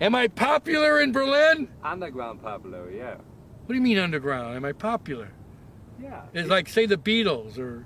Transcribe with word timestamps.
Am 0.00 0.14
I 0.14 0.28
popular 0.28 1.00
in 1.00 1.12
Berlin? 1.12 1.68
Underground 1.84 2.42
popular, 2.42 2.90
yeah. 2.90 3.16
What 3.16 3.68
do 3.68 3.74
you 3.74 3.82
mean 3.82 3.98
underground? 3.98 4.56
Am 4.56 4.64
I 4.64 4.72
popular? 4.72 5.30
Yeah. 6.02 6.22
It's 6.32 6.48
like 6.48 6.68
say 6.68 6.86
the 6.86 6.96
Beatles 6.96 7.58
or 7.58 7.84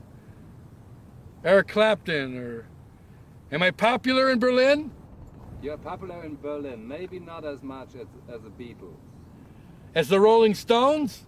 Eric 1.45 1.69
Clapton 1.69 2.39
or 2.39 2.67
am 3.51 3.63
I 3.63 3.73
popular 3.73 4.31
in 4.31 4.39
Berlin? 4.39 4.93
You're 5.61 5.77
popular 5.77 6.23
in 6.25 6.37
Berlin, 6.37 6.87
maybe 6.87 7.19
not 7.19 7.45
as 7.45 7.63
much 7.63 7.95
as, 7.95 8.07
as 8.33 8.43
the 8.43 8.51
Beatles. 8.51 8.97
As 9.95 10.09
the 10.09 10.21
Rolling 10.21 10.55
Stones? 10.55 11.27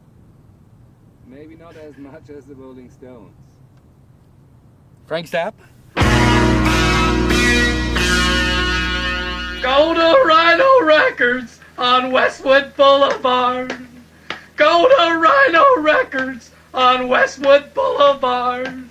Maybe 1.27 1.57
not 1.57 1.77
as 1.77 1.96
much 1.96 2.30
as 2.30 2.45
the 2.45 2.55
Rolling 2.55 2.91
Stones. 2.91 3.34
Frank 5.07 5.29
Zappa? 5.29 5.55
Go 9.62 9.95
to 9.95 10.25
Rhino 10.27 10.82
Records 10.82 11.61
on 11.79 12.12
Westwood 12.12 12.77
Boulevard. 12.77 13.74
Go 14.56 14.88
to 14.88 15.19
Rhino 15.19 15.83
Records 15.83 16.51
on 16.74 17.09
Westwood 17.09 17.73
Boulevard. 17.73 18.87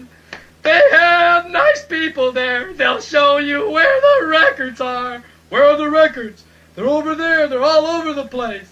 They 0.64 0.82
have 0.92 1.52
nice 1.52 1.86
people 1.86 2.32
there. 2.32 2.74
They'll 2.74 3.00
show 3.00 3.38
you 3.38 3.70
where 3.70 4.02
the 4.02 4.28
records 4.28 4.82
are. 4.82 5.24
Where 5.50 5.64
are 5.64 5.78
the 5.78 5.90
records? 5.90 6.44
They're 6.74 6.88
over 6.88 7.14
there. 7.14 7.48
They're 7.48 7.62
all 7.62 7.86
over 7.86 8.14
the 8.14 8.28
place. 8.28 8.72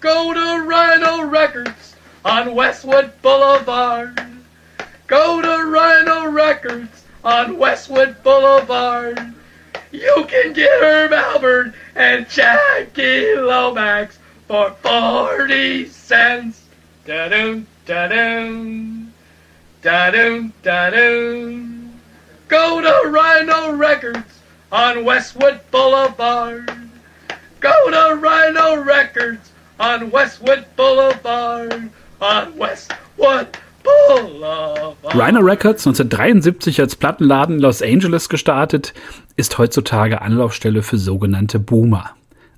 Go 0.00 0.34
to 0.34 0.66
Rhino 0.66 1.22
Records 1.22 1.94
on 2.24 2.54
Westwood 2.54 3.12
Boulevard. 3.22 4.20
Go 5.06 5.40
to 5.40 5.70
Rhino 5.70 6.30
Records 6.30 7.04
on 7.24 7.56
Westwood 7.56 8.22
Boulevard. 8.22 9.34
You 9.90 10.26
can 10.28 10.52
get 10.52 10.82
Herb 10.82 11.12
Alpert 11.12 11.72
and 11.94 12.28
Jackie 12.28 13.34
Lomax 13.36 14.18
for 14.46 14.70
40 14.82 15.86
cents. 15.88 16.62
Da-dum, 17.06 17.66
da-dum, 17.86 19.12
da-dum, 19.80 20.52
da-dum. 20.62 22.00
Go 22.48 22.80
to 22.82 23.10
Rhino 23.10 23.72
Records 23.72 24.40
on 24.70 25.04
Westwood 25.04 25.60
Boulevard. 25.70 26.70
Go 27.60 27.90
to 27.90 28.16
Rhino 28.16 28.82
Records 28.82 29.52
on 29.80 30.10
Westwood 30.10 30.66
Boulevard. 30.76 31.90
On 32.20 32.56
Westwood 32.58 33.56
Boulevard. 33.82 35.14
Rhino 35.14 35.40
Records, 35.40 35.86
1973 35.86 36.80
als 36.80 36.96
Plattenladen 36.96 37.58
Los 37.58 37.80
Angeles 37.80 38.28
gestartet, 38.28 38.92
ist 39.38 39.56
heutzutage 39.56 40.20
Anlaufstelle 40.20 40.82
für 40.82 40.98
sogenannte 40.98 41.60
Boomer. 41.60 42.10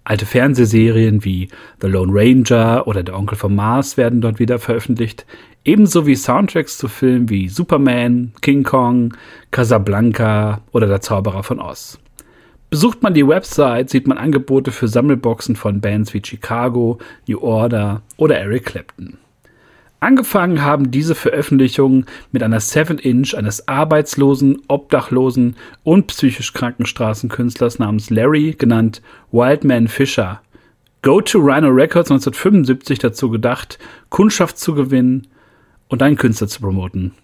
Alte 0.02 0.24
Fernsehserien 0.24 1.22
wie 1.26 1.48
The 1.82 1.88
Lone 1.88 2.10
Ranger 2.10 2.86
oder 2.86 3.02
Der 3.02 3.18
Onkel 3.18 3.36
vom 3.36 3.54
Mars 3.54 3.98
werden 3.98 4.22
dort 4.22 4.38
wieder 4.38 4.58
veröffentlicht, 4.58 5.26
ebenso 5.62 6.06
wie 6.06 6.16
Soundtracks 6.16 6.78
zu 6.78 6.88
Filmen 6.88 7.28
wie 7.28 7.50
Superman, 7.50 8.32
King 8.40 8.62
Kong, 8.62 9.14
Casablanca 9.50 10.62
oder 10.72 10.86
Der 10.86 11.02
Zauberer 11.02 11.42
von 11.42 11.60
Oz. 11.60 11.98
Besucht 12.70 13.02
man 13.02 13.12
die 13.12 13.28
Website, 13.28 13.90
sieht 13.90 14.06
man 14.06 14.16
Angebote 14.16 14.72
für 14.72 14.88
Sammelboxen 14.88 15.56
von 15.56 15.82
Bands 15.82 16.14
wie 16.14 16.22
Chicago, 16.24 16.98
New 17.28 17.40
Order 17.42 18.00
oder 18.16 18.38
Eric 18.38 18.64
Clapton. 18.64 19.18
Angefangen 20.00 20.62
haben 20.62 20.90
diese 20.90 21.14
Veröffentlichungen 21.14 22.06
mit 22.32 22.42
einer 22.42 22.60
7-Inch 22.60 23.36
eines 23.36 23.68
arbeitslosen, 23.68 24.62
obdachlosen 24.66 25.56
und 25.82 26.06
psychisch 26.06 26.54
kranken 26.54 26.86
Straßenkünstlers 26.86 27.78
namens 27.78 28.08
Larry, 28.08 28.54
genannt 28.58 29.02
Wildman 29.30 29.88
Fisher. 29.88 30.40
Go 31.02 31.20
to 31.20 31.38
Rhino 31.38 31.68
Records 31.68 32.10
1975 32.10 32.98
dazu 32.98 33.30
gedacht, 33.30 33.78
Kundschaft 34.08 34.58
zu 34.58 34.74
gewinnen 34.74 35.26
und 35.88 36.02
einen 36.02 36.16
Künstler 36.16 36.48
zu 36.48 36.60
promoten. 36.60 37.14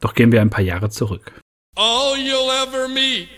Doch 0.00 0.14
gehen 0.14 0.32
wir 0.32 0.42
ein 0.42 0.50
paar 0.50 0.64
Jahre 0.64 0.90
zurück. 0.90 1.32
All 1.76 2.16
you'll 2.16 2.50
ever 2.62 2.88
meet 2.88 3.28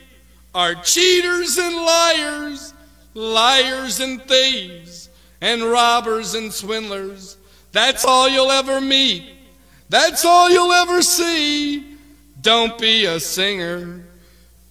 are 0.52 0.74
cheaters 0.82 1.58
and 1.58 1.76
liars, 1.76 2.74
liars 3.14 4.00
and 4.00 4.20
thieves, 4.26 5.10
and 5.40 5.62
robbers 5.62 6.34
and 6.34 6.52
swindlers. 6.52 7.38
That's 7.72 8.04
all 8.04 8.28
you'll 8.28 8.50
ever 8.50 8.80
meet. 8.80 9.24
That's 9.88 10.24
all 10.24 10.50
you'll 10.50 10.72
ever 10.72 11.02
see. 11.02 11.96
Don't 12.42 12.78
be 12.78 13.06
a 13.06 13.18
singer. 13.18 14.04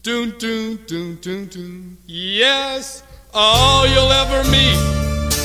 Doon, 0.03 0.33
doon, 0.37 0.79
doon, 0.87 1.15
doon, 1.21 1.45
doon. 1.47 1.97
Yes, 2.05 3.03
all 3.33 3.87
you'll 3.87 4.11
ever 4.11 4.49
meet 4.49 4.77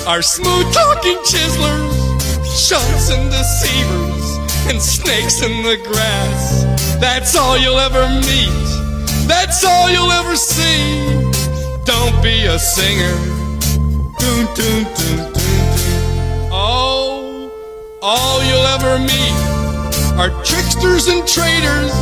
are 0.07 0.23
smooth 0.23 0.73
talking 0.73 1.17
chiselers, 1.19 2.69
shunts 2.69 3.11
and 3.11 3.31
deceivers, 3.31 4.37
and 4.69 4.81
snakes 4.81 5.43
in 5.43 5.63
the 5.63 5.77
grass. 5.85 6.65
That's 7.01 7.37
all 7.37 7.59
you'll 7.59 7.79
ever 7.79 8.09
meet. 8.09 9.29
That's 9.29 9.65
all 9.65 9.91
you'll 9.91 10.13
ever 10.13 10.37
see. 10.37 11.05
Don't 11.85 12.23
be 12.23 12.47
a 12.47 12.59
singer. 12.59 13.17
Doon, 14.19 14.47
doon, 14.55 14.85
doon. 14.95 15.36
All 18.09 18.41
you'll 18.45 18.67
ever 18.79 19.01
meet 19.01 19.37
are 20.17 20.31
tricksters 20.45 21.09
and 21.09 21.27
traitors, 21.27 21.93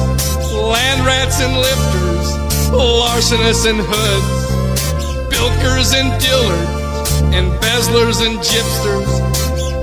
land 0.53 1.01
rats 1.07 1.41
and 1.41 1.57
lifters, 1.57 2.71
larcenists 2.71 3.65
and 3.65 3.81
hoods, 3.81 5.31
bilkers 5.31 5.95
and 5.95 6.13
dillards, 6.21 7.33
embezzlers 7.33 8.21
and 8.21 8.37
gypsters. 8.43 9.09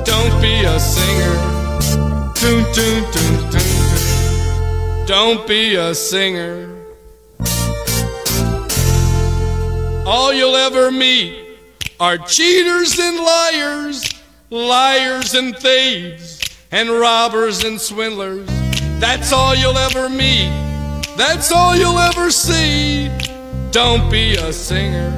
Don't 0.05 0.39
be 0.39 0.63
a 0.63 0.79
singer. 0.79 1.33
Don't 5.07 5.47
be 5.47 5.73
a 5.73 5.95
singer. 5.95 6.69
All 10.05 10.31
you'll 10.31 10.55
ever 10.55 10.91
meet 10.91 11.57
are 11.99 12.19
cheaters 12.19 12.99
and 12.99 13.17
liars 13.17 14.20
liars 14.51 15.33
and 15.33 15.57
thieves, 15.57 16.41
and 16.71 16.89
robbers 16.89 17.63
and 17.63 17.79
swindlers. 17.79 18.45
That's 18.99 19.31
all 19.31 19.55
you'll 19.55 19.77
ever 19.77 20.09
meet. 20.09 20.51
That's 21.17 21.53
all 21.53 21.75
you'll 21.77 21.97
ever 21.97 22.29
see. 22.29 23.09
Don't 23.71 24.11
be 24.11 24.35
a 24.35 24.51
singer. 24.51 25.17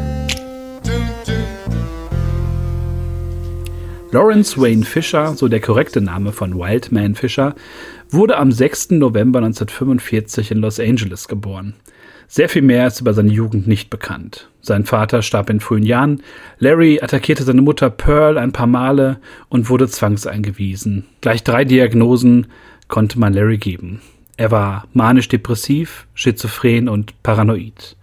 Lawrence 4.11 4.55
Wayne 4.55 4.83
Fisher, 4.83 5.35
so 5.35 5.47
der 5.47 5.59
korrekte 5.59 5.99
Name 5.99 6.31
von 6.31 6.53
Wildman 6.53 7.15
Fisher, 7.15 7.55
wurde 8.11 8.37
am 8.37 8.51
6. 8.51 8.91
November 8.91 9.39
1945 9.39 10.51
in 10.51 10.61
Los 10.61 10.79
Angeles 10.79 11.27
geboren. 11.27 11.73
Sehr 12.35 12.49
viel 12.49 12.63
mehr 12.63 12.87
ist 12.87 12.99
über 12.99 13.13
seine 13.13 13.31
Jugend 13.31 13.67
nicht 13.67 13.91
bekannt. 13.91 14.49
Sein 14.59 14.85
Vater 14.85 15.21
starb 15.21 15.51
in 15.51 15.59
frühen 15.59 15.83
Jahren, 15.83 16.23
Larry 16.57 16.99
attackierte 16.99 17.43
seine 17.43 17.61
Mutter 17.61 17.91
Pearl 17.91 18.39
ein 18.39 18.51
paar 18.51 18.65
Male 18.65 19.19
und 19.49 19.69
wurde 19.69 19.87
zwangseingewiesen. 19.87 21.05
Gleich 21.21 21.43
drei 21.43 21.63
Diagnosen 21.63 22.47
konnte 22.87 23.19
man 23.19 23.33
Larry 23.33 23.59
geben. 23.59 24.01
Er 24.35 24.49
war 24.49 24.87
manisch-depressiv, 24.93 26.07
schizophren 26.15 26.89
und 26.89 27.21
paranoid. 27.21 27.97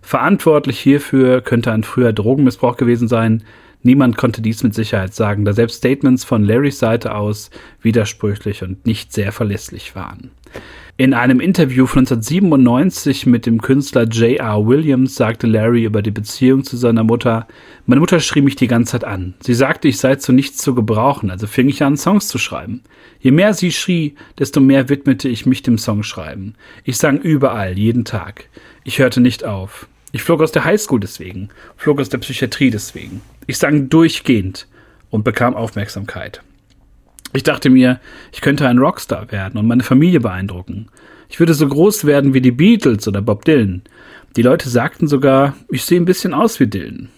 Verantwortlich 0.00 0.80
hierfür 0.80 1.42
könnte 1.42 1.70
ein 1.70 1.84
früher 1.84 2.14
Drogenmissbrauch 2.14 2.78
gewesen 2.78 3.06
sein. 3.06 3.44
Niemand 3.82 4.16
konnte 4.16 4.40
dies 4.40 4.62
mit 4.62 4.72
Sicherheit 4.72 5.12
sagen, 5.12 5.44
da 5.44 5.52
selbst 5.52 5.76
Statements 5.76 6.24
von 6.24 6.42
Larrys 6.42 6.78
Seite 6.78 7.14
aus 7.14 7.50
widersprüchlich 7.82 8.62
und 8.62 8.86
nicht 8.86 9.12
sehr 9.12 9.30
verlässlich 9.30 9.94
waren. 9.94 10.30
In 10.96 11.12
einem 11.12 11.40
Interview 11.40 11.86
von 11.86 12.02
1997 12.02 13.26
mit 13.26 13.46
dem 13.46 13.60
Künstler 13.60 14.04
J.R. 14.04 14.64
Williams 14.64 15.16
sagte 15.16 15.48
Larry 15.48 15.82
über 15.82 16.02
die 16.02 16.12
Beziehung 16.12 16.62
zu 16.62 16.76
seiner 16.76 17.02
Mutter, 17.02 17.48
meine 17.84 17.98
Mutter 17.98 18.20
schrie 18.20 18.42
mich 18.42 18.54
die 18.54 18.68
ganze 18.68 18.92
Zeit 18.92 19.02
an. 19.02 19.34
Sie 19.40 19.54
sagte, 19.54 19.88
ich 19.88 19.98
sei 19.98 20.14
zu 20.14 20.32
nichts 20.32 20.58
zu 20.58 20.72
gebrauchen, 20.72 21.32
also 21.32 21.48
fing 21.48 21.68
ich 21.68 21.82
an, 21.82 21.96
Songs 21.96 22.28
zu 22.28 22.38
schreiben. 22.38 22.82
Je 23.18 23.32
mehr 23.32 23.54
sie 23.54 23.72
schrie, 23.72 24.14
desto 24.38 24.60
mehr 24.60 24.88
widmete 24.88 25.28
ich 25.28 25.46
mich 25.46 25.62
dem 25.62 25.78
Songschreiben. 25.78 26.54
Ich 26.84 26.96
sang 26.98 27.18
überall, 27.18 27.76
jeden 27.76 28.04
Tag. 28.04 28.48
Ich 28.84 29.00
hörte 29.00 29.20
nicht 29.20 29.42
auf. 29.42 29.88
Ich 30.12 30.22
flog 30.22 30.40
aus 30.40 30.52
der 30.52 30.64
Highschool 30.64 31.00
deswegen, 31.00 31.48
flog 31.76 31.98
aus 31.98 32.08
der 32.08 32.18
Psychiatrie 32.18 32.70
deswegen. 32.70 33.20
Ich 33.48 33.58
sang 33.58 33.88
durchgehend 33.88 34.68
und 35.10 35.24
bekam 35.24 35.54
Aufmerksamkeit. 35.56 36.40
Ich 37.36 37.42
dachte 37.42 37.68
mir, 37.68 37.98
ich 38.32 38.40
könnte 38.40 38.68
ein 38.68 38.78
Rockstar 38.78 39.32
werden 39.32 39.58
und 39.58 39.66
meine 39.66 39.82
Familie 39.82 40.20
beeindrucken. 40.20 40.86
Ich 41.28 41.40
würde 41.40 41.52
so 41.52 41.66
groß 41.66 42.04
werden 42.04 42.32
wie 42.32 42.40
die 42.40 42.52
Beatles 42.52 43.08
oder 43.08 43.20
Bob 43.20 43.44
Dylan. 43.44 43.82
Die 44.36 44.42
Leute 44.42 44.68
sagten 44.68 45.08
sogar, 45.08 45.56
ich 45.68 45.84
sehe 45.84 46.00
ein 46.00 46.04
bisschen 46.04 46.32
aus 46.32 46.60
wie 46.60 46.68
Dylan. 46.68 47.08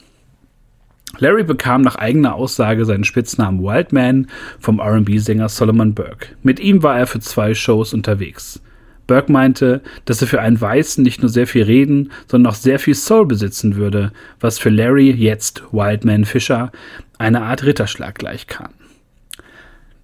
Larry 1.18 1.44
bekam 1.44 1.82
nach 1.82 1.96
eigener 1.96 2.34
Aussage 2.34 2.86
seinen 2.86 3.04
Spitznamen 3.04 3.62
Wildman 3.62 4.28
vom 4.58 4.80
RB-Sänger 4.80 5.50
Solomon 5.50 5.94
Burke. 5.94 6.28
Mit 6.42 6.60
ihm 6.60 6.82
war 6.82 6.98
er 6.98 7.06
für 7.06 7.20
zwei 7.20 7.52
Shows 7.52 7.92
unterwegs. 7.92 8.62
Burke 9.06 9.30
meinte, 9.30 9.82
dass 10.06 10.22
er 10.22 10.28
für 10.28 10.40
einen 10.40 10.58
Weißen 10.58 11.04
nicht 11.04 11.20
nur 11.20 11.28
sehr 11.28 11.46
viel 11.46 11.64
reden, 11.64 12.10
sondern 12.26 12.52
auch 12.52 12.56
sehr 12.56 12.78
viel 12.78 12.94
Soul 12.94 13.26
besitzen 13.26 13.76
würde, 13.76 14.12
was 14.40 14.58
für 14.58 14.70
Larry, 14.70 15.10
jetzt 15.10 15.62
Wildman 15.72 16.24
Fisher, 16.24 16.72
eine 17.18 17.42
Art 17.42 17.64
Ritterschlag 17.64 18.14
gleichkam. 18.14 18.70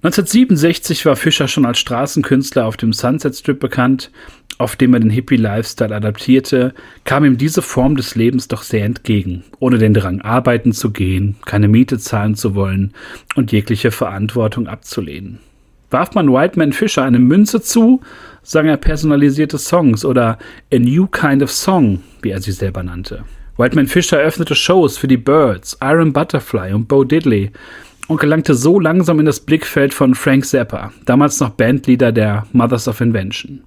1967 0.05 1.07
war 1.07 1.15
Fischer 1.15 1.47
schon 1.47 1.65
als 1.65 1.79
Straßenkünstler 1.79 2.67
auf 2.67 2.77
dem 2.77 2.93
Sunset 2.93 3.37
Strip 3.37 3.61
bekannt, 3.61 4.11
auf 4.59 4.75
dem 4.75 4.95
er 4.95 5.01
den 5.01 5.11
Hippie-Lifestyle 5.11 5.95
adaptierte, 5.95 6.75
kam 7.05 7.25
ihm 7.25 7.39
diese 7.39 7.63
Form 7.63 7.97
des 7.97 8.17
Lebens 8.17 8.49
doch 8.49 8.65
sehr 8.65 8.85
entgegen, 8.85 9.45
ohne 9.61 9.79
den 9.79 9.95
Drang 9.95 10.21
arbeiten 10.21 10.73
zu 10.73 10.91
gehen, 10.91 11.37
keine 11.45 11.69
Miete 11.69 11.99
zahlen 11.99 12.35
zu 12.35 12.57
wollen 12.57 12.95
und 13.37 13.53
jegliche 13.53 13.93
Verantwortung 13.93 14.67
abzulehnen. 14.67 15.39
Warf 15.93 16.15
man 16.15 16.33
Whiteman 16.33 16.73
Fischer 16.73 17.05
eine 17.05 17.21
Münze 17.21 17.61
zu, 17.61 18.01
sang 18.43 18.67
er 18.67 18.79
personalisierte 18.79 19.59
Songs 19.59 20.05
oder 20.05 20.37
A 20.73 20.79
New 20.81 21.07
Kind 21.07 21.45
of 21.45 21.53
Song, 21.53 22.03
wie 22.23 22.31
er 22.31 22.41
sie 22.41 22.53
selber 22.53 22.83
nannte. 22.83 23.23
Whiteman 23.57 23.87
Fischer 23.87 24.19
eröffnete 24.19 24.57
Shows 24.57 24.99
für 24.99 25.07
die 25.07 25.19
Birds, 25.19 25.79
Iron 25.81 26.13
Butterfly 26.13 26.73
und 26.73 26.89
Bo 26.89 27.05
Diddley 27.05 27.53
und 28.09 28.21
gelangte 28.21 28.55
so 28.55 28.81
langsam 28.81 29.21
in 29.21 29.27
das 29.27 29.41
Blickfeld 29.41 29.95
von 29.95 30.15
Frank 30.15 30.45
Zappa, 30.45 30.93
damals 31.07 31.41
noch 31.41 31.51
Bandleader 31.51 32.13
der 32.13 32.47
Mothers 32.53 32.89
of 32.89 33.01
Invention. 33.01 33.63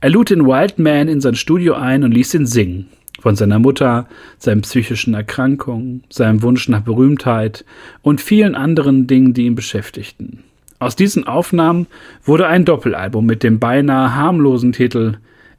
Er 0.00 0.10
lud 0.10 0.30
den 0.30 0.46
Wildman 0.46 1.08
in 1.08 1.20
sein 1.20 1.34
Studio 1.34 1.74
ein 1.74 2.04
und 2.04 2.12
ließ 2.12 2.34
ihn 2.34 2.46
singen. 2.46 2.88
Von 3.20 3.36
seiner 3.36 3.60
Mutter, 3.60 4.08
seinen 4.38 4.62
psychischen 4.62 5.14
Erkrankungen, 5.14 6.02
seinem 6.10 6.42
Wunsch 6.42 6.68
nach 6.68 6.80
Berühmtheit 6.80 7.64
und 8.02 8.20
vielen 8.20 8.54
anderen 8.56 9.06
Dingen, 9.06 9.32
die 9.32 9.46
ihn 9.46 9.54
beschäftigten. 9.54 10.42
Aus 10.80 10.96
diesen 10.96 11.28
Aufnahmen 11.28 11.86
wurde 12.24 12.48
ein 12.48 12.64
Doppelalbum 12.64 13.24
mit 13.24 13.44
dem 13.44 13.60
beinahe 13.60 14.16
harmlosen 14.16 14.72
Titel 14.72 15.18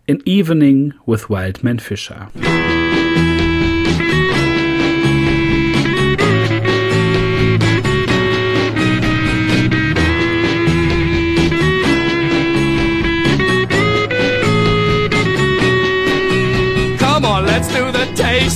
An 0.10 0.20
Evening 0.26 0.94
with 1.06 1.30
Wildman 1.30 1.80
Fisher. 1.80 2.30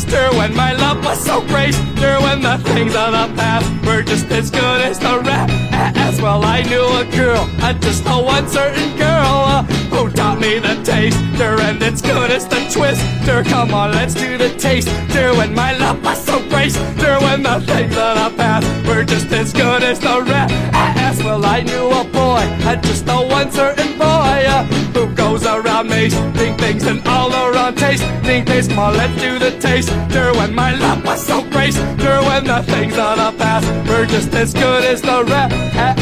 Taster 0.08 0.38
when 0.38 0.56
my 0.56 0.74
love 0.74 1.04
was 1.04 1.20
so 1.24 1.42
great. 1.48 1.74
There 1.96 2.20
when 2.22 2.42
the 2.42 2.58
things 2.60 2.96
of 2.96 3.12
the 3.12 3.34
past 3.36 3.70
were 3.86 4.02
just 4.02 4.30
as 4.32 4.50
good 4.50 4.82
as 4.82 5.00
the 5.00 5.20
rap. 5.26 5.50
As 5.98 6.22
well, 6.22 6.44
I 6.44 6.62
knew 6.64 6.84
a 6.84 7.06
girl, 7.16 7.50
I 7.60 7.74
just 7.74 8.06
know 8.06 8.22
one 8.22 8.48
certain 8.48 8.98
girl 8.98 9.44
uh, 9.46 9.64
who 9.92 10.10
taught 10.12 10.40
me 10.40 10.60
the 10.60 10.76
taste. 10.84 11.18
taster, 11.18 11.62
and 11.62 11.82
it's 11.82 12.02
good 12.02 12.32
as 12.32 12.48
the 12.48 12.60
twister. 12.72 13.44
Come 13.44 13.74
on, 13.74 13.92
let's 13.92 14.14
do 14.14 14.38
the 14.38 14.50
taste. 14.50 14.88
taster 14.88 15.36
when 15.36 15.54
my 15.54 15.78
love 15.78 16.04
was 16.04 16.24
so 16.24 16.40
great. 16.50 16.74
There 16.98 17.20
when 17.20 17.44
the 17.44 17.60
things 17.62 17.96
of 17.96 18.14
the 18.18 18.34
past 18.38 18.66
were 18.88 19.04
just 19.04 19.32
as 19.32 19.54
good 19.54 19.84
as 19.84 20.00
the 20.00 20.22
rap. 20.22 20.50
As 20.74 21.22
well, 21.24 21.46
I 21.46 21.62
knew 21.62 21.88
a 21.90 22.04
boy, 22.04 22.44
I 22.66 22.80
just 22.82 23.06
know 23.06 23.24
one 23.24 23.52
certain 23.52 23.98
boy 23.98 24.44
uh, 24.48 24.87
who 24.98 25.14
goes 25.14 25.46
around 25.46 25.88
making 25.88 26.58
things 26.58 26.84
and 26.88 27.08
all 27.08 27.32
around 27.32 27.76
taste. 27.78 28.04
Think 28.24 28.48
taste, 28.48 28.72
on, 28.72 28.98
let's 28.98 29.22
do 29.22 29.38
the 29.38 29.52
taste. 29.60 29.90
There 30.10 30.34
when 30.34 30.56
my 30.56 30.74
love 30.74 31.06
was 31.06 31.22
so 31.26 31.44
great. 31.52 31.76
There 32.02 32.22
when 32.24 32.46
the 32.46 32.64
things 32.64 32.98
of 32.98 33.18
the 33.18 33.32
past 33.38 33.68
were 33.88 34.06
just 34.08 34.34
as 34.34 34.54
good 34.54 34.84
as 34.84 35.02
the. 35.02 35.18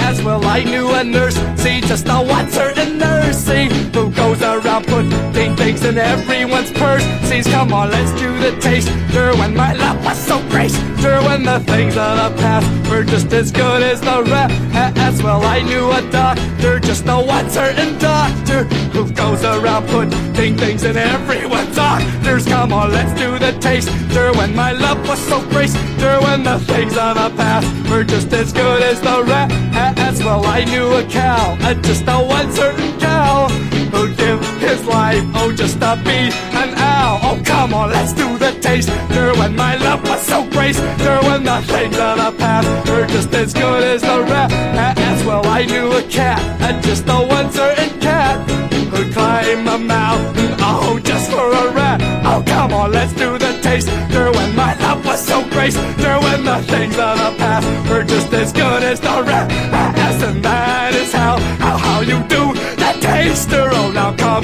As 0.08 0.24
well, 0.24 0.44
I 0.46 0.64
knew 0.64 0.90
a 0.92 1.04
nurse. 1.04 1.36
See, 1.62 1.82
just 1.82 2.08
a 2.08 2.20
one 2.24 2.50
certain 2.50 2.98
nurse. 2.98 3.38
See, 3.38 3.66
who 3.94 4.12
goes 4.12 4.42
around 4.42 4.88
putting 4.88 5.56
things 5.58 5.84
in 5.84 5.98
everyone's 5.98 6.72
purse. 6.72 7.06
Come 7.26 7.74
on, 7.74 7.90
let's 7.90 8.12
do 8.20 8.38
the 8.38 8.56
taste. 8.62 8.90
When 9.40 9.56
my 9.56 9.74
love 9.74 10.04
was 10.06 10.18
so 10.18 10.40
great. 10.50 10.72
When 11.26 11.44
the 11.44 11.60
things 11.66 11.98
of 11.98 12.18
the 12.18 12.42
past 12.42 12.68
were 12.90 13.04
just 13.04 13.34
as 13.34 13.52
good 13.52 13.82
as 13.82 14.00
the. 14.00 14.24
As 14.96 15.22
well, 15.24 15.42
I 15.44 15.62
knew 15.62 15.92
a 15.92 16.02
doctor. 16.12 16.80
Just 16.80 17.06
a 17.08 17.16
one 17.16 17.50
certain 17.50 17.98
doctor 17.98 18.64
who 18.94 19.12
goes 19.12 19.44
around 19.44 19.88
putting 19.88 20.56
things 20.56 20.84
in 20.84 20.96
everyone's 20.98 21.76
doctors. 21.76 22.46
Come 22.46 22.72
on, 22.72 22.92
let's 22.92 23.20
do 23.20 23.38
the 23.40 23.58
taste. 23.60 23.90
When 24.38 24.56
my 24.56 24.72
love 24.72 25.06
was 25.08 25.20
so 25.20 25.42
great. 25.50 25.72
When 26.26 26.44
the 26.44 26.60
things 26.60 26.96
of 26.98 27.16
the 27.16 27.34
past 27.36 27.68
were 27.90 28.04
just 28.04 28.32
as 28.34 28.54
good 28.54 28.82
as 28.84 29.02
the. 29.02 29.16
As 29.98 30.24
well, 30.24 30.46
I 30.46 30.64
knew 30.64 30.94
a 30.94 31.04
cow, 31.04 31.58
just 31.82 32.04
a 32.08 32.18
one 32.24 32.52
certain 32.52 32.98
cow 33.00 33.50
who'd 33.92 34.16
give 34.16 34.40
his 34.60 34.86
life, 34.86 35.24
oh, 35.36 35.52
just 35.52 35.80
to 35.82 36.00
be 36.06 36.32
an. 36.74 36.74
Oh, 37.24 37.42
come 37.44 37.74
on, 37.74 37.90
let's 37.90 38.14
do 38.14 38.38
the 38.38 38.52
taste. 38.62 38.90
There 39.10 39.34
when 39.36 39.56
my 39.56 39.76
love 39.78 40.04
was 40.08 40.22
so 40.22 40.48
great. 40.50 40.76
There 40.98 41.22
when 41.24 41.44
the 41.44 41.62
things 41.62 41.98
of 41.98 42.18
the 42.18 42.32
past 42.38 42.90
were 42.90 43.06
just 43.08 43.34
as 43.34 43.54
good 43.54 43.84
as 43.84 44.02
the 44.02 44.22
rap. 44.24 44.52
As 44.52 45.26
well, 45.26 45.46
I 45.46 45.66
knew 45.66 45.92
a 45.92 46.04
cat, 46.04 46.40
uh, 46.62 46.80
just 46.82 47.06
a 47.08 47.18
one 47.28 47.52
certain 47.52 48.00
cat 48.00 48.50
who'd 48.90 49.14
climb 49.14 49.68
a 49.68 49.78
mountain, 49.78 50.56
oh, 50.60 51.00
just 51.04 51.32
for 51.32 51.52
a 51.52 51.72
rat. 51.74 52.02
Oh, 52.26 52.44
come 52.46 52.74
on, 52.74 52.92
let's 52.92 53.14
do 53.14 53.38
the 53.38 53.60
taste. 53.62 53.88
There 54.10 54.32
when 54.32 54.56
my 54.56 54.76
love 54.80 55.06
was 55.06 55.26
so 55.26 55.44
great. 55.50 55.74
There 55.98 56.20
when 56.20 56.44
the 56.44 56.62
things 56.64 56.98
of 56.98 57.18
the 57.18 57.34
past 57.38 57.68
were 57.90 58.04
just 58.04 58.34
as 58.34 58.52
good 58.52 58.84
as 58.84 59.00
the 59.00 59.24
rap. 59.26 59.50
As 59.98 60.22
and 60.24 60.44
that 60.44 60.94
is 60.94 61.12
how, 61.14 61.40
how, 61.64 61.78
how 61.78 62.02
you 62.02 62.20
do 62.28 62.54
the 62.76 62.92
taster. 63.02 63.70
Oh, 63.72 63.92
now 63.92 64.16
come 64.16 64.44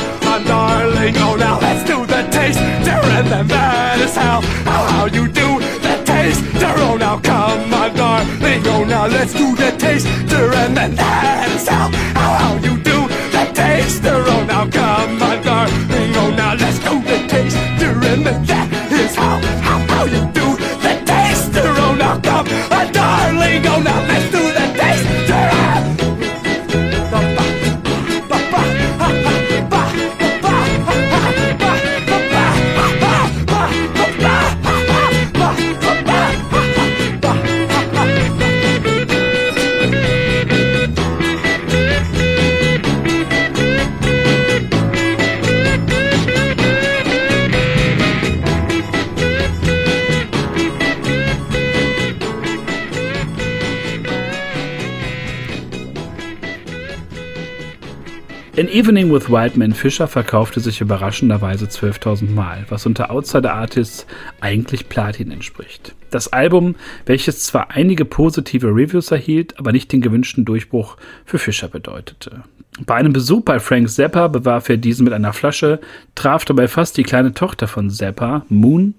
And 3.22 3.30
then 3.30 3.48
that 3.50 4.00
is 4.00 4.16
how, 4.16 4.42
how, 4.66 4.84
how 4.94 5.06
you 5.06 5.28
do 5.28 5.60
the 5.60 6.02
taster. 6.04 6.74
Oh, 6.82 6.98
now 6.98 7.20
come 7.20 7.72
on, 7.72 7.94
darling. 7.94 8.66
Oh, 8.66 8.84
now 8.84 9.06
let's 9.06 9.32
do 9.32 9.56
the 9.56 9.78
taste. 9.78 10.08
And 10.08 10.76
then 10.76 10.96
that 10.96 11.48
is 11.54 11.68
how, 11.68 11.90
how, 12.18 12.34
how 12.42 12.56
you 12.56 12.78
do 12.82 13.08
the 13.30 13.46
taster. 13.54 14.24
Oh, 14.26 14.44
now 14.46 14.68
come 14.68 15.22
on, 15.22 15.44
darling. 15.44 16.16
Oh, 16.16 16.34
now 16.36 16.56
let's 16.56 16.80
do 16.80 17.00
the 17.00 17.28
taster. 17.28 17.94
And 18.10 18.26
then 18.26 18.44
that 18.46 18.61
An 58.62 58.70
Evening 58.70 59.12
with 59.12 59.28
Wildman 59.28 59.74
Fisher 59.74 60.08
verkaufte 60.08 60.60
sich 60.60 60.82
überraschenderweise 60.82 61.66
12.000 61.66 62.30
Mal, 62.30 62.64
was 62.70 62.86
unter 62.86 63.10
Outsider 63.10 63.56
Artists 63.56 64.06
eigentlich 64.40 64.88
Platin 64.88 65.32
entspricht. 65.32 65.96
Das 66.12 66.32
Album, 66.32 66.76
welches 67.08 67.40
zwar 67.40 67.72
einige 67.72 68.06
positive 68.06 68.68
Reviews 68.68 69.10
erhielt, 69.10 69.58
aber 69.58 69.72
nicht 69.72 69.92
den 69.92 70.02
gewünschten 70.02 70.46
Durchbruch 70.46 70.98
für 71.26 71.40
Fischer 71.40 71.70
bedeutete. 71.70 72.44
Bei 72.86 72.94
einem 72.94 73.14
Besuch 73.14 73.42
bei 73.42 73.60
Frank 73.60 73.90
Zappa 73.90 74.28
bewarf 74.28 74.70
er 74.70 74.78
diesen 74.78 75.06
mit 75.06 75.14
einer 75.14 75.34
Flasche, 75.34 75.80
traf 76.14 76.46
dabei 76.46 76.68
fast 76.68 76.98
die 76.98 77.04
kleine 77.04 77.34
Tochter 77.34 77.68
von 77.68 77.90
Zappa, 77.90 78.46
Moon, 78.48 78.94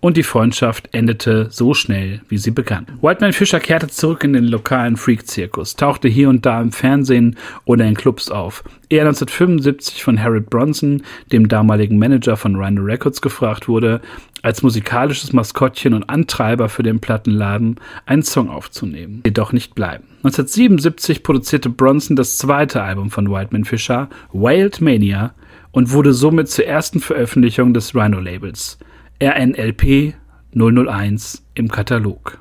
und 0.00 0.16
die 0.16 0.22
Freundschaft 0.22 0.88
endete 0.92 1.48
so 1.50 1.74
schnell, 1.74 2.20
wie 2.28 2.38
sie 2.38 2.50
begann. 2.50 2.86
Whiteman 3.00 3.32
Fisher 3.32 3.60
kehrte 3.60 3.88
zurück 3.88 4.24
in 4.24 4.34
den 4.34 4.44
lokalen 4.44 4.96
Freak-Zirkus, 4.96 5.76
tauchte 5.76 6.08
hier 6.08 6.28
und 6.28 6.44
da 6.44 6.60
im 6.60 6.72
Fernsehen 6.72 7.36
oder 7.64 7.86
in 7.86 7.94
Clubs 7.94 8.30
auf. 8.30 8.62
Er 8.88 9.02
1975 9.02 10.04
von 10.04 10.22
Harold 10.22 10.50
Bronson, 10.50 11.02
dem 11.32 11.48
damaligen 11.48 11.98
Manager 11.98 12.36
von 12.36 12.56
Rhino 12.56 12.82
Records, 12.82 13.20
gefragt 13.20 13.68
wurde, 13.68 14.00
als 14.42 14.62
musikalisches 14.62 15.32
Maskottchen 15.32 15.94
und 15.94 16.08
Antreiber 16.08 16.68
für 16.68 16.82
den 16.82 17.00
Plattenladen 17.00 17.80
einen 18.04 18.22
Song 18.22 18.48
aufzunehmen. 18.48 19.22
Jedoch 19.26 19.52
nicht 19.52 19.74
bleiben. 19.74 20.04
1977 20.18 21.22
produzierte 21.22 21.68
Bronson 21.68 22.16
das 22.16 22.38
zweite 22.38 22.82
Album 22.82 23.10
von 23.10 23.30
Whiteman 23.30 23.64
Fisher, 23.64 24.08
Wild 24.32 24.80
Mania, 24.80 25.34
und 25.72 25.90
wurde 25.90 26.12
somit 26.12 26.48
zur 26.48 26.66
ersten 26.66 27.00
Veröffentlichung 27.00 27.74
des 27.74 27.94
Rhino-Labels. 27.94 28.78
RNLP 29.22 30.14
001 30.54 31.42
im 31.54 31.70
Katalog. 31.70 32.38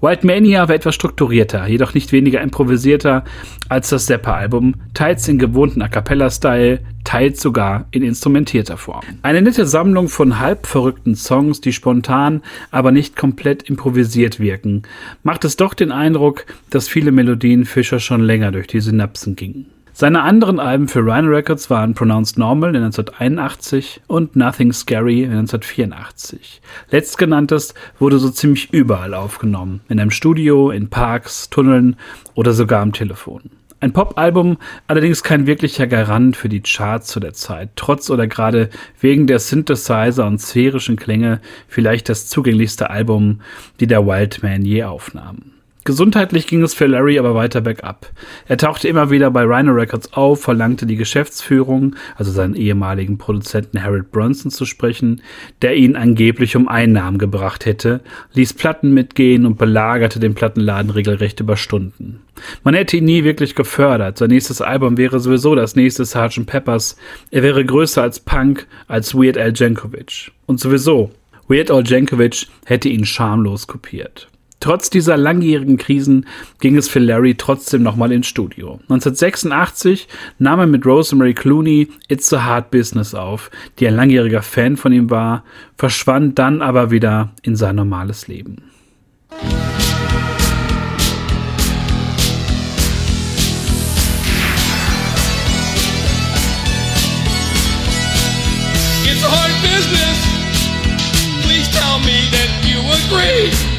Wild 0.00 0.24
Mania 0.24 0.66
war 0.66 0.74
etwas 0.74 0.94
strukturierter, 0.94 1.66
jedoch 1.66 1.92
nicht 1.92 2.12
weniger 2.12 2.40
improvisierter 2.40 3.24
als 3.68 3.90
das 3.90 4.06
Zappa-Album, 4.06 4.76
teils 4.94 5.28
in 5.28 5.38
gewohnten 5.38 5.82
A 5.82 5.88
Cappella-Style, 5.88 6.80
teils 7.04 7.42
sogar 7.42 7.86
in 7.90 8.02
instrumentierter 8.02 8.78
Form. 8.78 9.04
Eine 9.20 9.42
nette 9.42 9.66
Sammlung 9.66 10.08
von 10.08 10.38
halb 10.38 10.66
verrückten 10.66 11.14
Songs, 11.14 11.60
die 11.60 11.74
spontan, 11.74 12.42
aber 12.70 12.90
nicht 12.90 13.14
komplett 13.14 13.64
improvisiert 13.64 14.40
wirken, 14.40 14.84
macht 15.22 15.44
es 15.44 15.56
doch 15.56 15.74
den 15.74 15.92
Eindruck, 15.92 16.46
dass 16.70 16.88
viele 16.88 17.12
Melodien 17.12 17.66
Fischer 17.66 18.00
schon 18.00 18.22
länger 18.22 18.52
durch 18.52 18.68
die 18.68 18.80
Synapsen 18.80 19.36
gingen. 19.36 19.66
Seine 20.00 20.22
anderen 20.22 20.60
Alben 20.60 20.86
für 20.86 21.00
Rhino 21.00 21.26
Records 21.26 21.70
waren 21.70 21.92
Pronounced 21.92 22.38
Normal 22.38 22.76
in 22.76 22.84
1981 22.84 24.00
und 24.06 24.36
Nothing 24.36 24.72
Scary 24.72 25.24
in 25.24 25.32
1984. 25.32 26.60
Letztgenanntes 26.92 27.74
wurde 27.98 28.20
so 28.20 28.30
ziemlich 28.30 28.72
überall 28.72 29.12
aufgenommen, 29.12 29.80
in 29.88 29.98
einem 29.98 30.12
Studio, 30.12 30.70
in 30.70 30.88
Parks, 30.88 31.50
Tunneln 31.50 31.96
oder 32.36 32.52
sogar 32.52 32.80
am 32.80 32.92
Telefon. 32.92 33.50
Ein 33.80 33.92
Pop-Album, 33.92 34.58
allerdings 34.86 35.24
kein 35.24 35.48
wirklicher 35.48 35.88
Garant 35.88 36.36
für 36.36 36.48
die 36.48 36.62
Charts 36.62 37.08
zu 37.08 37.18
der 37.18 37.32
Zeit, 37.32 37.70
trotz 37.74 38.08
oder 38.08 38.28
gerade 38.28 38.70
wegen 39.00 39.26
der 39.26 39.40
Synthesizer 39.40 40.28
und 40.28 40.40
sphärischen 40.40 40.94
Klänge 40.94 41.40
vielleicht 41.66 42.08
das 42.08 42.28
zugänglichste 42.28 42.90
Album, 42.90 43.40
die 43.80 43.88
der 43.88 44.06
Wildman 44.06 44.62
je 44.62 44.84
aufnahm. 44.84 45.57
Gesundheitlich 45.84 46.46
ging 46.46 46.62
es 46.62 46.74
für 46.74 46.86
Larry 46.86 47.18
aber 47.18 47.34
weiter 47.34 47.62
bergab. 47.62 48.10
Er 48.46 48.58
tauchte 48.58 48.88
immer 48.88 49.10
wieder 49.10 49.30
bei 49.30 49.44
Rhino 49.44 49.72
Records 49.72 50.12
auf, 50.12 50.42
verlangte 50.42 50.84
die 50.84 50.96
Geschäftsführung, 50.96 51.96
also 52.16 52.30
seinen 52.30 52.54
ehemaligen 52.54 53.16
Produzenten 53.16 53.82
Harold 53.82 54.10
Bronson 54.10 54.50
zu 54.50 54.66
sprechen, 54.66 55.22
der 55.62 55.76
ihn 55.76 55.96
angeblich 55.96 56.56
um 56.56 56.68
Einnahmen 56.68 57.18
gebracht 57.18 57.64
hätte, 57.64 58.02
ließ 58.34 58.52
Platten 58.52 58.92
mitgehen 58.92 59.46
und 59.46 59.56
belagerte 59.56 60.20
den 60.20 60.34
Plattenladen 60.34 60.90
regelrecht 60.90 61.40
über 61.40 61.56
Stunden. 61.56 62.20
Man 62.64 62.74
hätte 62.74 62.98
ihn 62.98 63.04
nie 63.04 63.24
wirklich 63.24 63.54
gefördert. 63.54 64.18
Sein 64.18 64.28
nächstes 64.28 64.60
Album 64.60 64.96
wäre 64.98 65.20
sowieso 65.20 65.54
das 65.54 65.74
nächste 65.74 66.04
Sgt. 66.04 66.46
Peppers. 66.46 66.96
Er 67.30 67.42
wäre 67.42 67.64
größer 67.64 68.02
als 68.02 68.20
Punk, 68.20 68.66
als 68.88 69.14
Weird 69.14 69.38
Al 69.38 69.52
Jankovic. 69.54 70.32
Und 70.46 70.60
sowieso, 70.60 71.10
Weird 71.48 71.70
Al 71.70 71.86
Jankovic 71.86 72.46
hätte 72.66 72.88
ihn 72.88 73.06
schamlos 73.06 73.66
kopiert. 73.66 74.28
Trotz 74.60 74.90
dieser 74.90 75.16
langjährigen 75.16 75.76
Krisen 75.76 76.26
ging 76.60 76.76
es 76.76 76.88
für 76.88 76.98
Larry 76.98 77.36
trotzdem 77.36 77.82
nochmal 77.82 78.10
ins 78.10 78.26
Studio. 78.26 78.80
1986 78.88 80.08
nahm 80.38 80.60
er 80.60 80.66
mit 80.66 80.84
Rosemary 80.84 81.34
Clooney 81.34 81.88
It's 82.08 82.32
a 82.32 82.44
Hard 82.44 82.70
Business 82.70 83.14
auf, 83.14 83.50
die 83.78 83.86
ein 83.86 83.94
langjähriger 83.94 84.42
Fan 84.42 84.76
von 84.76 84.92
ihm 84.92 85.10
war, 85.10 85.44
verschwand 85.76 86.38
dann 86.38 86.60
aber 86.60 86.90
wieder 86.90 87.30
in 87.42 87.54
sein 87.54 87.76
normales 87.76 88.26
Leben. 88.26 88.62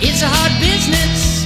It's 0.02 0.22
a 0.22 0.28
hard 0.32 0.56
business. 0.64 1.44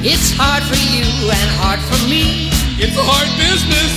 It's 0.00 0.32
hard 0.32 0.64
for 0.64 0.80
you 0.88 1.04
and 1.04 1.48
hard 1.60 1.80
for 1.84 2.00
me. 2.08 2.48
It's 2.80 2.96
a 2.96 3.04
hard 3.04 3.28
business. 3.36 3.92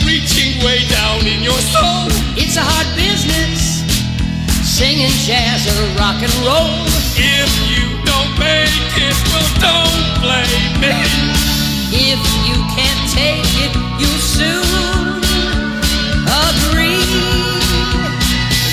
Reaching 0.00 0.64
way 0.64 0.88
down 0.88 1.28
in 1.28 1.44
your 1.44 1.60
soul. 1.60 2.08
It's 2.40 2.56
a 2.56 2.64
hard 2.64 2.88
business. 2.96 3.84
Singing 4.64 5.12
jazz 5.28 5.68
or 5.68 5.84
rock 6.00 6.24
and 6.24 6.32
roll. 6.48 6.72
If 7.20 7.52
you 7.68 8.00
don't 8.08 8.32
make 8.40 8.72
it, 8.96 9.16
well, 9.28 9.48
don't 9.60 10.24
blame 10.24 10.80
me. 10.80 10.96
If 11.92 12.20
you 12.48 12.56
can't 12.72 13.04
take 13.12 13.44
it, 13.60 13.76
you'll 14.00 14.24
soon 14.24 15.20
agree 16.24 17.04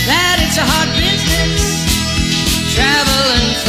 that 0.07 0.39
it's 0.47 0.55
a 0.55 0.63
hard 0.63 0.91
business. 0.95 1.59
Traveling 2.71 3.66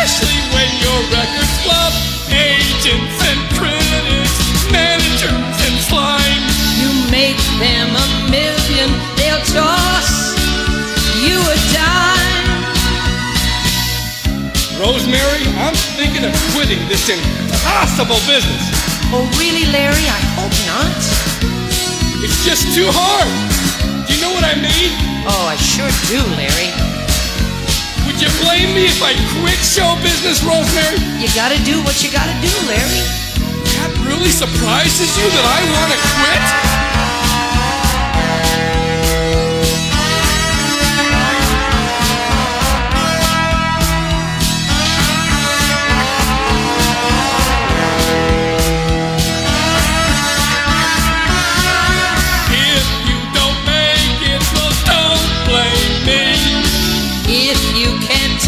Especially 0.00 0.40
when 0.56 0.70
your 0.80 0.96
records 1.12 1.60
flop. 1.60 1.92
Agents 2.32 3.20
and 3.20 3.40
critics, 3.52 4.32
managers 4.72 5.28
and 5.28 5.76
slime. 5.76 6.40
You 6.80 6.88
make 7.12 7.36
them 7.60 7.92
a 7.92 8.06
million, 8.32 8.88
they'll 9.20 9.44
toss 9.52 10.32
you 11.20 11.36
a 11.36 11.56
dime. 11.76 12.64
Rosemary, 14.80 15.44
I'm 15.60 15.76
thinking 16.00 16.24
of 16.24 16.32
quitting 16.56 16.80
this 16.88 17.04
impossible 17.12 18.24
business. 18.24 18.72
Oh, 19.12 19.28
really, 19.36 19.68
Larry? 19.68 20.08
I 20.08 20.20
hope 20.40 20.56
not. 20.64 20.96
It's 22.24 22.40
just 22.42 22.72
too 22.72 22.88
hard. 22.88 23.28
Do 24.08 24.14
you 24.14 24.20
know 24.22 24.32
what 24.32 24.48
I 24.48 24.56
mean? 24.56 24.96
Oh, 25.28 25.44
I 25.44 25.56
sure 25.60 25.92
do, 26.08 26.24
Larry. 26.40 26.89
Would 28.20 28.28
you 28.28 28.44
blame 28.44 28.74
me 28.74 28.84
if 28.84 29.02
I 29.02 29.14
quit 29.40 29.56
show 29.64 29.96
business, 30.02 30.44
Rosemary? 30.44 31.00
You 31.16 31.28
gotta 31.34 31.56
do 31.64 31.82
what 31.84 32.04
you 32.04 32.12
gotta 32.12 32.36
do, 32.44 32.52
Larry. 32.68 33.00
That 33.80 33.96
really 34.04 34.28
surprises 34.28 35.16
you 35.16 35.24
that 35.24 35.44
I 35.48 35.60
want 35.72 35.88
to 35.88 35.98
quit? 36.04 36.89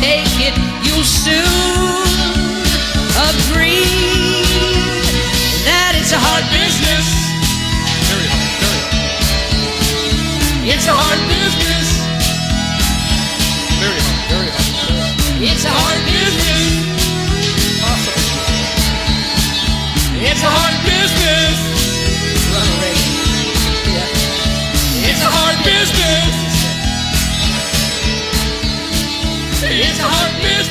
Take 0.03 0.35
it, 0.43 0.55
you'll 0.83 1.07
soon 1.07 1.39
agree 3.31 3.87
that 5.63 5.95
it's 5.95 6.11
a 6.11 6.19
hard 6.19 6.43
business. 6.51 7.07
Very 8.11 8.27
hard, 8.27 8.51
very 8.59 8.83
hard. 8.83 9.07
It's 10.67 10.87
a 10.91 10.95
hard 11.03 11.23
business. 11.31 11.87
Very 13.79 14.03
hard, 14.03 14.27
very 14.27 14.51
hard. 14.51 14.75
It's 15.39 15.63
a 15.71 15.71
hard 15.71 16.01
business. 16.11 16.67
Awesome. 17.87 18.19
It's 20.19 20.43
a 20.43 20.51
hard 20.51 20.77
business. 20.83 21.55
Ronald 22.51 22.79
Reagan. 22.83 23.07
Yeah. 23.87 25.11
It's 25.15 25.23
a 25.23 25.31
hard 25.31 25.59
business. 25.63 26.52
It's 29.85 29.99
a 29.99 30.43
business. 30.43 30.62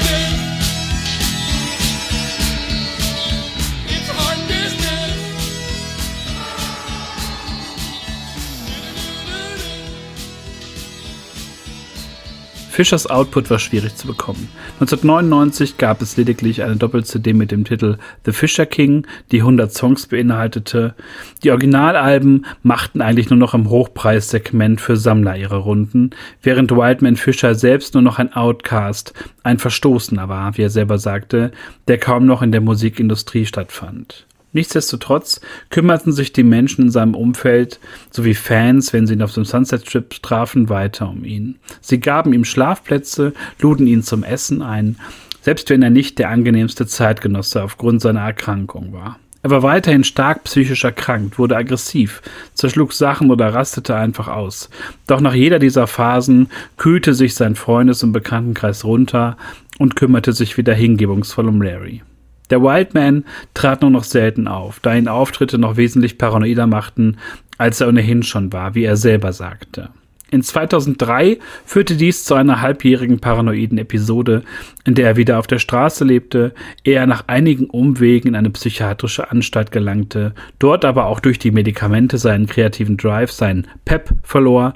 Fischers 12.82 13.06
Output 13.06 13.52
war 13.52 13.60
schwierig 13.60 13.96
zu 13.96 14.08
bekommen. 14.08 14.50
1999 14.80 15.78
gab 15.78 16.02
es 16.02 16.18
lediglich 16.18 16.64
eine 16.64 16.78
Doppel-CD 16.78 17.32
mit 17.32 17.52
dem 17.52 17.64
Titel 17.64 18.00
The 18.26 18.32
Fisher 18.32 18.66
King, 18.66 19.06
die 19.32 19.42
100 19.42 19.72
Songs 19.72 20.08
beinhaltete. 20.08 20.96
Die 21.44 21.52
Originalalben 21.52 22.44
machten 22.64 23.04
eigentlich 23.04 23.30
nur 23.30 23.38
noch 23.38 23.54
im 23.54 23.70
Hochpreissegment 23.70 24.82
für 24.82 24.98
Sammler 24.98 25.38
ihre 25.38 25.58
Runden, 25.58 26.10
während 26.42 26.72
Wildman 26.72 27.18
Fisher 27.18 27.54
selbst 27.54 27.94
nur 27.94 28.02
noch 28.02 28.18
ein 28.18 28.34
Outcast, 28.34 29.14
ein 29.44 29.60
Verstoßener 29.60 30.28
war, 30.28 30.58
wie 30.58 30.64
er 30.64 30.72
selber 30.72 30.98
sagte, 30.98 31.52
der 31.88 32.00
kaum 32.00 32.26
noch 32.26 32.42
in 32.42 32.52
der 32.52 32.62
Musikindustrie 32.62 33.46
stattfand. 33.46 34.26
Nichtsdestotrotz 34.54 35.40
kümmerten 35.70 36.12
sich 36.12 36.34
die 36.34 36.44
Menschen 36.44 36.86
in 36.86 36.92
seinem 36.92 37.16
Umfeld 37.16 37.80
sowie 38.10 38.34
Fans, 38.34 38.92
wenn 38.92 39.08
sie 39.08 39.14
ihn 39.14 39.22
auf 39.22 39.34
dem 39.34 39.46
Sunset 39.46 39.88
Strip 39.88 40.22
trafen, 40.22 40.70
weiter 40.70 41.10
um 41.10 41.24
ihn. 41.24 41.56
Sie 41.80 42.00
gaben 42.00 42.34
ihm 42.34 42.44
Schlafplätze, 42.44 43.34
luden 43.60 43.88
ihn 43.88 44.04
zum 44.04 44.24
Essen 44.24 44.62
ein, 44.62 44.98
selbst 45.42 45.70
wenn 45.70 45.82
er 45.82 45.90
nicht 45.90 46.20
der 46.20 46.30
angenehmste 46.30 46.86
Zeitgenosse 46.86 47.64
aufgrund 47.64 48.02
seiner 48.02 48.22
Erkrankung 48.22 48.94
war. 48.94 49.20
Er 49.44 49.50
war 49.50 49.64
weiterhin 49.64 50.04
stark 50.04 50.44
psychisch 50.44 50.84
erkrankt, 50.84 51.40
wurde 51.40 51.58
aggressiv, 51.58 52.22
zerschlug 52.54 52.94
Sachen 52.94 53.32
oder 53.32 53.52
rastete 53.54 53.96
einfach 53.96 54.28
aus. 54.28 54.70
Doch 55.08 55.20
nach 55.20 55.34
jeder 55.34 55.58
dieser 55.58 55.88
Phasen 55.88 56.50
kühlte 56.78 57.16
sich 57.16 57.34
sein 57.34 57.56
Freundes- 57.56 58.04
und 58.04 58.12
Bekanntenkreis 58.12 58.84
runter 58.84 59.38
und 59.80 59.96
kümmerte 59.96 60.34
sich 60.34 60.58
wieder 60.58 60.76
hingebungsvoll 60.76 61.48
um 61.48 61.60
Larry. 61.60 62.04
Der 62.52 62.62
Wildman 62.62 63.26
trat 63.54 63.82
nur 63.82 63.90
noch 63.90 64.04
selten 64.04 64.48
auf, 64.48 64.80
da 64.82 64.94
ihn 64.94 65.08
Auftritte 65.08 65.58
noch 65.58 65.78
wesentlich 65.78 66.18
paranoider 66.18 66.68
machten, 66.68 67.18
als 67.58 67.82
er 67.82 67.88
ohnehin 67.88 68.24
schon 68.24 68.54
war, 68.54 68.76
wie 68.76 68.84
er 68.84 68.98
selber 68.98 69.34
sagte. 69.34 69.90
In 70.32 70.44
2003 70.44 71.40
führte 71.66 71.96
dies 71.96 72.24
zu 72.24 72.36
einer 72.36 72.62
halbjährigen 72.62 73.20
paranoiden 73.20 73.78
Episode, 73.78 74.44
in 74.86 74.96
der 74.96 75.08
er 75.08 75.18
wieder 75.18 75.40
auf 75.40 75.48
der 75.48 75.60
Straße 75.60 76.06
lebte, 76.06 76.54
er 76.86 77.06
nach 77.06 77.26
einigen 77.28 77.66
Umwegen 77.66 78.30
in 78.30 78.36
eine 78.36 78.50
psychiatrische 78.50 79.30
Anstalt 79.30 79.72
gelangte, 79.72 80.34
dort 80.58 80.86
aber 80.86 81.08
auch 81.08 81.20
durch 81.20 81.38
die 81.38 81.52
Medikamente 81.52 82.18
seinen 82.18 82.48
kreativen 82.48 82.96
Drive, 82.96 83.32
seinen 83.32 83.68
Pep 83.84 84.10
verlor 84.24 84.74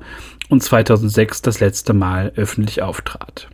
und 0.49 0.61
2006 0.61 1.41
das 1.41 1.61
letzte 1.61 1.93
Mal 1.93 2.33
öffentlich 2.35 2.81
auftrat. 2.81 3.47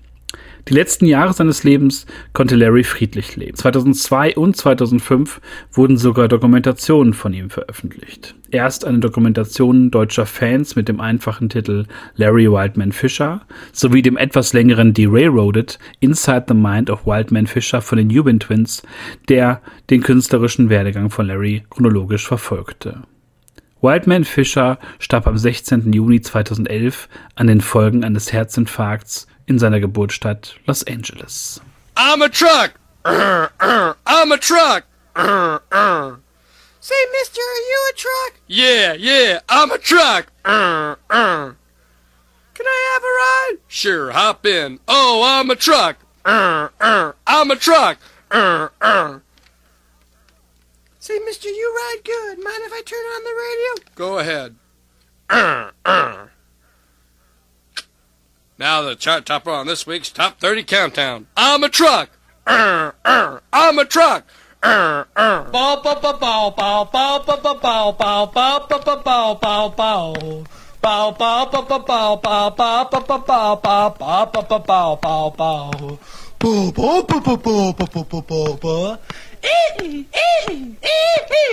Die 0.67 0.73
letzten 0.73 1.05
Jahre 1.05 1.33
seines 1.33 1.63
Lebens 1.63 2.05
konnte 2.33 2.55
Larry 2.55 2.83
friedlich 2.83 3.35
leben. 3.35 3.55
2002 3.55 4.35
und 4.35 4.55
2005 4.55 5.41
wurden 5.71 5.97
sogar 5.97 6.27
Dokumentationen 6.27 7.13
von 7.13 7.33
ihm 7.33 7.49
veröffentlicht. 7.49 8.35
Erst 8.51 8.85
eine 8.85 8.99
Dokumentation 8.99 9.91
deutscher 9.91 10.25
Fans 10.25 10.75
mit 10.75 10.87
dem 10.87 10.99
einfachen 10.99 11.49
Titel 11.49 11.85
Larry 12.15 12.51
Wildman 12.51 12.91
Fisher 12.91 13.41
sowie 13.71 14.01
dem 14.01 14.17
etwas 14.17 14.53
längeren 14.53 14.93
Derailroaded 14.93 15.79
Inside 15.99 16.45
the 16.49 16.53
Mind 16.53 16.89
of 16.89 17.05
Wildman 17.05 17.47
Fisher 17.47 17.81
von 17.81 17.97
den 17.97 18.07
Newbin 18.07 18.39
Twins, 18.39 18.83
der 19.29 19.61
den 19.89 20.01
künstlerischen 20.01 20.69
Werdegang 20.69 21.09
von 21.09 21.27
Larry 21.27 21.63
chronologisch 21.69 22.27
verfolgte. 22.27 23.01
Wildman 23.81 24.25
Fisher 24.25 24.77
starb 24.99 25.25
am 25.25 25.37
16. 25.37 25.91
Juni 25.91 26.21
2011 26.21 27.09
an 27.35 27.47
den 27.47 27.61
Folgen 27.61 28.03
eines 28.03 28.31
Herzinfarkts 28.31 29.25
in 29.47 29.59
seiner 29.59 29.79
Geburtsstadt 29.79 30.55
Los 30.67 30.83
Angeles. 30.83 31.59
I'm 31.97 32.21
a 32.21 32.29
truck. 32.29 32.79
I'm 33.05 34.31
a 34.31 34.37
truck. 34.37 34.85
Say, 36.83 37.05
mister, 37.11 37.41
are 37.41 37.63
you 37.69 37.91
a 37.91 37.95
truck? 37.95 38.33
Yeah, 38.47 38.93
yeah, 38.93 39.39
I'm 39.49 39.71
a 39.71 39.77
truck. 39.77 40.31
Can 40.43 40.95
I 42.67 42.93
have 42.93 43.03
a 43.03 43.07
ride? 43.07 43.57
Sure, 43.67 44.11
hop 44.11 44.45
in. 44.45 44.79
Oh, 44.87 45.23
I'm 45.25 45.49
a 45.49 45.55
truck. 45.55 45.97
I'm 46.25 47.51
a 47.51 47.55
truck. 47.55 47.97
Say, 50.99 51.19
mister, 51.25 51.49
you 51.49 51.73
ride 51.75 52.03
good. 52.03 52.37
Mind 52.43 52.63
if 52.63 52.73
I 52.73 52.81
turn 52.85 52.99
on 52.99 53.23
the 53.23 53.33
radio? 53.41 53.75
Go 53.95 54.19
ahead. 54.19 54.55
Now 58.61 58.83
the 58.83 58.95
chart 58.95 59.25
topper 59.25 59.49
on 59.49 59.65
this 59.65 59.87
week's 59.87 60.11
Top 60.11 60.39
30 60.39 60.61
Countdown. 60.65 61.25
I'm 61.35 61.63
a 61.63 61.67
truck. 61.67 62.11
I'm 62.45 63.79
a 63.79 63.85
truck. 63.85 64.23
Bow 64.61 65.03
bow 65.51 65.81
bow 65.81 65.99
bow 65.99 66.51
bow 66.51 66.85
bow 66.85 67.23
bow 67.25 67.37
bow 67.41 67.55
bow 67.55 67.91
bow 67.91 68.25
bow 68.27 68.67
bow 68.67 69.01
bow 69.01 69.33
bow 69.33 69.69
bow. 69.69 70.43
Bow 70.79 71.11
bow 71.11 71.45
bow 71.49 71.61
bow 71.63 71.79
bow 71.81 72.49
bow 72.51 72.85
bow 72.85 72.85
bow 72.85 73.17
bow 73.17 73.25
bow 73.25 73.55
bow 73.55 73.89
bow 73.89 74.25
bow 74.29 74.45
bow 74.45 74.59
bow 74.59 74.95
bow 75.01 75.29
bow. 75.31 75.99
Bow 76.37 76.71
bow 76.71 77.01
bow 77.01 77.19
bow 77.19 77.37
bow 77.37 77.73
bow 77.73 77.87
bow 77.87 78.03
bow 78.03 78.21
bow 78.21 78.57
bow. 78.57 78.97
Ee, 79.43 79.81
ee, 79.81 80.05
ee, 80.53 80.75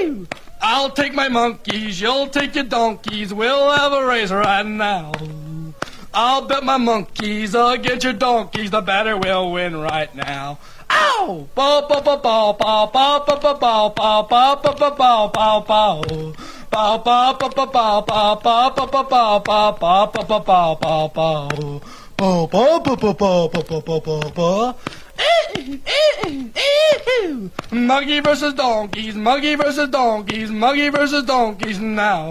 ee. 0.02 0.26
I'll 0.60 0.90
take 0.90 1.14
my 1.14 1.30
monkeys, 1.30 2.02
you'll 2.02 2.28
take 2.28 2.54
your 2.54 2.64
donkeys, 2.64 3.32
we'll 3.32 3.70
have 3.72 3.94
a 3.94 4.04
race 4.04 4.30
right 4.30 4.66
now. 4.66 5.12
I'll 6.20 6.42
bet 6.42 6.64
my 6.64 6.78
monkeys 6.78 7.54
against 7.54 8.02
your 8.02 8.12
donkeys, 8.12 8.72
the 8.72 8.80
batter 8.80 9.16
will 9.16 9.52
win 9.52 9.76
right 9.76 10.12
now. 10.16 10.58
Ow! 10.90 11.46
Bow 11.54 11.86
bow 11.88 12.00
bow 12.00 12.16
bow 12.16 12.52
bow 12.54 12.90
bow 12.92 13.24
bow 13.24 13.54
bow 13.54 13.54
bow 13.54 14.24
bow 14.24 14.24
bow 14.26 14.56
bow 14.56 14.90
bow 14.96 15.28
bow 15.28 15.60
bow. 15.60 16.02
Bow 16.72 16.98
bow 16.98 17.34
bow 17.34 17.48
bow 17.48 17.66
bow 17.66 18.02
bow 18.02 18.34
bow 18.42 18.70
bow 18.74 18.88
bow 18.90 19.04
bow 19.06 19.42
bow 19.44 19.72
bow 19.78 20.06
bow 20.10 20.40
bow 20.40 20.74
bow 20.74 20.74
bow 20.74 21.08
bow. 21.14 21.82
Bow 22.16 22.46
bow 22.48 22.80
bow 22.80 22.96
bow 22.96 23.14
bow 23.14 23.48
bow 23.48 23.62
bow 23.62 23.80
bow 23.80 24.00
bow 24.00 24.30
bow. 24.34 24.74
Monkey 27.70 28.18
versus 28.20 28.54
donkeys, 28.54 29.14
monkey 29.14 29.54
versus 29.54 29.88
donkeys, 29.88 30.50
monkey 30.50 30.88
versus 30.88 31.24
donkeys 31.24 31.78
now. 31.78 32.30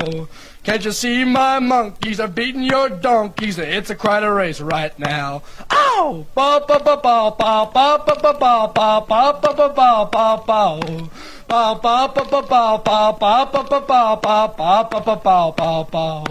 Can't 0.68 0.84
you 0.84 0.92
see 0.92 1.24
my 1.24 1.60
monkeys 1.60 2.20
are 2.20 2.28
beating 2.28 2.62
your 2.62 2.90
donkeys? 2.90 3.58
It's 3.58 3.90
a 3.90 3.96
quite 3.96 4.22
a 4.24 4.30
race 4.30 4.60
right 4.60 4.92
now. 5.00 5.42
Ow! 5.72 6.26
Ba 6.36 6.60
ba 6.68 6.78
ba 6.84 7.00
ba 7.00 7.32
ba 7.32 7.72
ba 7.72 8.04
ba 8.04 8.16
ba 8.20 8.34
ba 8.34 8.68
ba 8.76 9.00
ba 9.00 9.32
ba 9.32 9.54
ba 9.56 9.70
ba 9.72 10.06
ba 10.12 10.44
ba. 10.46 10.80
Ba 11.48 11.80
ba 11.82 12.12
ba 12.12 12.24
ba 12.28 12.42
ba 12.44 12.78
ba 12.84 13.16
ba 13.16 13.46
ba 13.48 13.64
ba 13.64 13.80
ba 13.80 14.20
ba 14.20 14.48
ba 14.52 14.84
ba 14.84 15.00
ba 15.00 15.16
ba 15.16 15.52
ba 15.56 15.84
ba. 15.88 16.24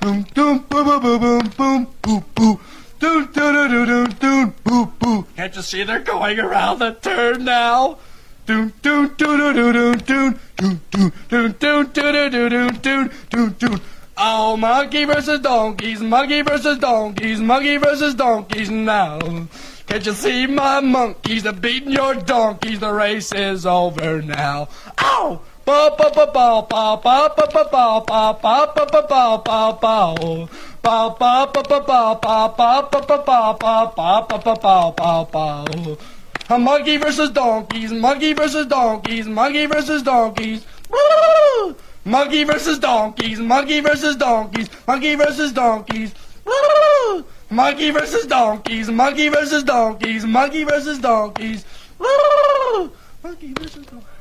Boom 0.00 0.24
boom 0.34 0.64
boom 0.70 1.00
boom 1.02 1.20
boom 1.20 1.52
boom 1.58 1.86
boom 2.00 2.24
boom. 2.34 2.60
Doon 2.98 3.28
doon 3.28 3.54
doon 3.68 3.86
doon 3.86 4.08
doon 4.18 4.54
boo 4.64 4.86
boo. 4.98 5.26
Can't 5.36 5.54
you 5.54 5.60
see 5.60 5.84
they're 5.84 6.00
going 6.00 6.40
around 6.40 6.78
the 6.78 6.92
turn 6.92 7.44
now? 7.44 7.98
Doon 8.46 8.72
doon 8.80 9.10
doon 9.18 9.38
doon 9.38 9.72
doon 9.74 9.98
doon 10.06 10.38
doon 10.56 10.78
doon 11.28 11.50
doon 11.58 11.84
doon 11.90 12.30
doon 12.30 12.70
doon 12.78 13.10
doon 13.30 13.54
doon. 13.58 13.80
Oh, 14.16 14.56
monkey 14.56 15.04
versus 15.04 15.40
donkeys, 15.40 16.00
monkey 16.00 16.42
versus 16.42 16.78
donkeys, 16.78 17.40
monkey 17.40 17.76
versus 17.76 18.14
donkeys 18.14 18.70
now. 18.70 19.18
Can't 19.88 20.06
you 20.06 20.12
see 20.12 20.46
my 20.46 20.78
monkeys 20.78 21.44
are 21.44 21.52
beating 21.52 21.90
your 21.90 22.14
donkeys? 22.14 22.78
The 22.78 22.92
race 22.92 23.32
is 23.32 23.66
over 23.66 24.22
now. 24.22 24.68
Ow! 24.98 25.40
Ba 25.66 25.90
ba 25.98 26.06
ba 26.14 26.26
ba 26.30 26.62
ba 26.70 27.02
ba 27.02 27.26
ba 27.26 27.46
ba 27.50 27.64
ba 27.66 28.30
ba 28.30 28.86
ba 28.86 29.42
ba 29.42 29.74
ba. 29.74 30.14
Ba 30.82 31.10
ba 31.18 31.50
ba 31.50 31.62
ba 31.66 31.80
ba 31.82 32.14
ba 32.14 32.46
ba 32.54 32.86
ba 32.86 33.02
ba 33.02 33.18
ba 33.26 33.58
ba 33.58 33.90
ba 33.90 34.22
ba 34.22 34.38
ba 34.38 34.54
ba 34.54 34.92
ba 34.94 35.24
ba. 35.34 36.15
A 36.48 36.58
monkey 36.58 36.96
versus 36.96 37.30
donkeys, 37.30 37.92
monkey 37.92 38.32
versus 38.32 38.66
donkeys, 38.66 39.26
monkey 39.26 39.66
versus 39.66 40.02
donkeys. 40.02 40.64
Woo! 40.88 41.74
Monkey 42.04 42.44
versus 42.44 42.78
donkeys, 42.78 43.40
monkey 43.40 43.80
versus 43.80 44.14
donkeys, 44.14 44.68
monkey 44.86 45.16
versus 45.16 45.52
donkeys. 45.52 46.14
Woo! 46.44 47.24
Monkey 47.50 47.90
versus 47.90 48.26
donkeys, 48.26 48.88
monkey 48.88 49.28
versus 49.28 49.64
donkeys, 49.64 50.24
monkey 50.24 50.62
versus 50.62 51.00
donkeys. 51.00 51.64
Woo! 51.98 52.92
Monkey 53.24 53.52
versus 53.52 53.84
donkeys. 53.86 54.15